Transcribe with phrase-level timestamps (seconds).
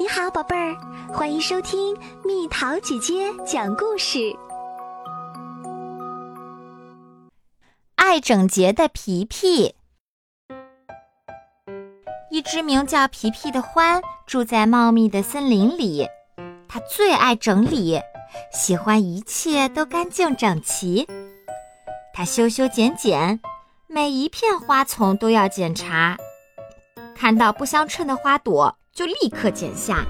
[0.00, 0.76] 你好，宝贝儿，
[1.12, 1.92] 欢迎收听
[2.24, 4.32] 蜜桃姐姐讲故事。
[7.96, 9.74] 爱整洁的皮皮，
[12.30, 16.06] 一只名叫皮皮的獾住在茂密的森林里。
[16.68, 18.00] 它最爱整理，
[18.52, 21.08] 喜欢一切都干净整齐。
[22.14, 23.40] 它修修剪剪，
[23.88, 26.16] 每一片花丛都要检查。
[27.16, 28.76] 看到不相称的花朵。
[28.98, 30.04] 就立刻剪下。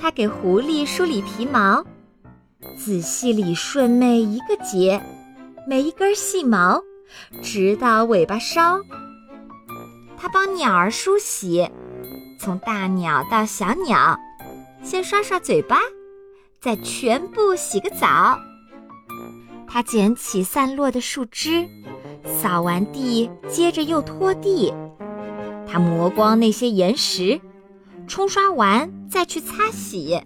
[0.00, 1.84] 他给狐狸梳理皮毛，
[2.76, 5.02] 仔细理顺每一个结，
[5.66, 6.80] 每一根细毛，
[7.42, 8.80] 直到尾巴梢。
[10.16, 11.68] 他帮鸟儿梳洗，
[12.38, 14.16] 从大鸟到小鸟，
[14.84, 15.80] 先刷刷嘴巴，
[16.60, 18.38] 再全部洗个澡。
[19.66, 21.68] 他捡起散落的树枝，
[22.24, 24.72] 扫完地，接着又拖地。
[25.66, 27.40] 他磨光那些岩石。
[28.08, 30.20] 冲刷完再去擦洗，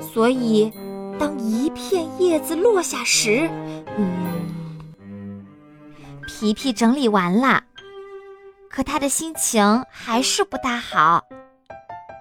[0.00, 0.70] 所以
[1.18, 3.50] 当一片叶子落下时，
[3.96, 5.44] 嗯，
[6.28, 7.64] 皮皮整理完了，
[8.68, 11.24] 可他的心情还是不大好。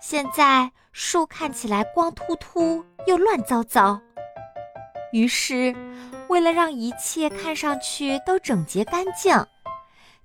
[0.00, 4.00] 现在树看起来光秃秃又乱糟糟，
[5.12, 5.74] 于是
[6.28, 9.34] 为了让一切看上去都整洁干净，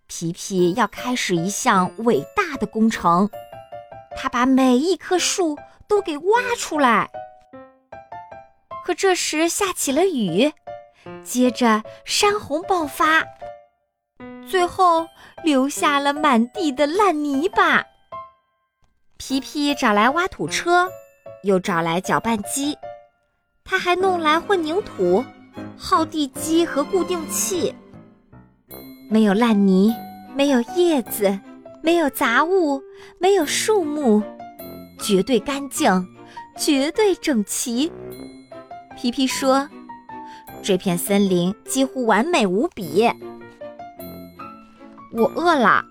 [0.05, 3.29] 皮皮要开始一项伟大的工程。
[4.19, 5.55] 他把每一棵树
[5.87, 7.07] 都给挖出来，
[8.83, 10.51] 可这时下起了雨，
[11.23, 13.23] 接着山洪爆发，
[14.49, 15.07] 最后
[15.43, 17.85] 留下了满地的烂泥巴。
[19.17, 20.89] 皮皮找来挖土车，
[21.43, 22.75] 又找来搅拌机，
[23.63, 25.23] 他还弄来混凝土、
[25.77, 27.73] 耗地机和固定器。
[29.11, 29.93] 没有烂泥，
[30.35, 31.39] 没有叶子。
[31.87, 32.83] 没有杂物，
[33.17, 34.21] 没有树木，
[34.99, 36.05] 绝对干净，
[36.57, 37.89] 绝对整齐。
[38.97, 39.69] 皮皮说
[40.61, 43.09] ：“这片森林几乎完美无比。”
[45.15, 45.85] 我饿了，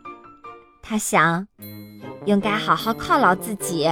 [0.82, 1.48] 他想，
[2.26, 3.90] 应该好好犒劳自己。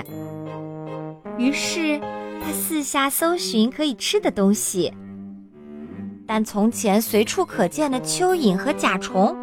[1.38, 1.98] 于是
[2.42, 4.92] 他四下搜寻可以吃的东西。
[6.26, 9.36] 但从前随处可见的蚯蚓和甲虫，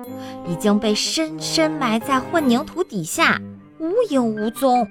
[0.47, 3.39] 已经被深深埋在混凝土底下，
[3.79, 4.89] 无影无踪。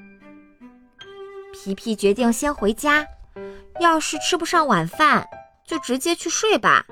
[1.52, 3.06] 皮皮决定先回家，
[3.80, 5.26] 要是吃不上晚饭，
[5.66, 6.86] 就直接去睡吧。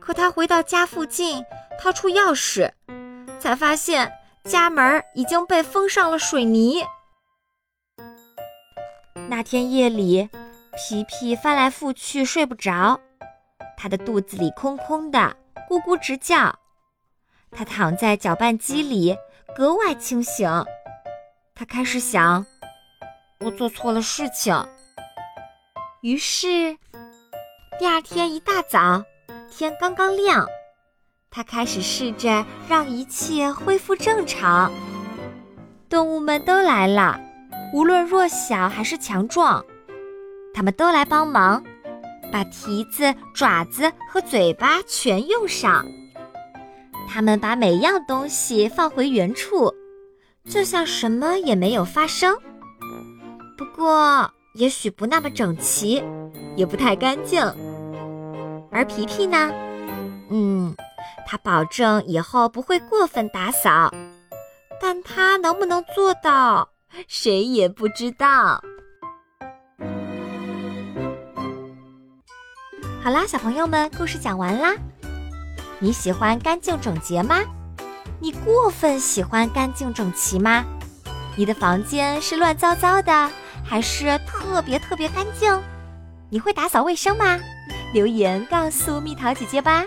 [0.00, 1.44] 可他回到家附近，
[1.80, 2.70] 掏出钥匙，
[3.38, 4.10] 才发现
[4.44, 6.84] 家门已经被封上了水泥。
[9.28, 10.30] 那天夜里，
[10.76, 13.00] 皮皮翻来覆去睡不着。
[13.80, 15.36] 他的肚子里空空的，
[15.70, 16.52] 咕咕直叫。
[17.52, 19.16] 他躺在搅拌机里，
[19.54, 20.50] 格外清醒。
[21.54, 22.44] 他开始想：
[23.38, 24.52] 我做错了事情。
[26.00, 26.76] 于是，
[27.78, 29.04] 第二天一大早，
[29.48, 30.44] 天刚刚亮，
[31.30, 34.72] 他开始试着让一切恢复正常。
[35.88, 37.18] 动物们都来了，
[37.72, 39.64] 无论弱小还是强壮，
[40.52, 41.62] 他们都来帮忙。
[42.30, 45.86] 把蹄子、爪子和嘴巴全用上。
[47.08, 49.72] 他们把每样东西放回原处，
[50.44, 52.36] 就像什么也没有发生。
[53.56, 56.02] 不过，也许不那么整齐，
[56.54, 57.40] 也不太干净。
[58.70, 59.50] 而皮皮呢？
[60.30, 60.76] 嗯，
[61.26, 63.90] 他保证以后不会过分打扫，
[64.80, 66.68] 但他能不能做到，
[67.06, 68.62] 谁也不知道。
[73.00, 74.74] 好啦，小朋友们，故事讲完啦。
[75.78, 77.40] 你喜欢干净整洁吗？
[78.20, 80.64] 你过分喜欢干净整齐吗？
[81.36, 83.30] 你的房间是乱糟糟的，
[83.64, 85.62] 还是特别特别干净？
[86.28, 87.38] 你会打扫卫生吗？
[87.94, 89.84] 留言告诉蜜桃姐姐吧。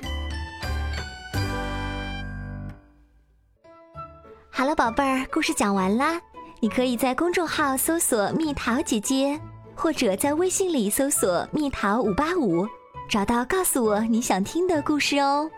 [4.50, 6.20] 好了，宝贝儿，故事讲完啦。
[6.62, 9.40] 你可以在公众号搜索“蜜桃姐姐”，
[9.76, 12.66] 或者在微信里搜索“蜜桃五八五”。
[13.12, 15.52] 找到，告诉我你想听的故事哦。